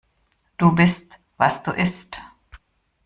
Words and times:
Du 0.57 0.71
bist, 0.73 1.19
was 1.37 1.61
du 1.61 1.69
isst. 1.69 2.19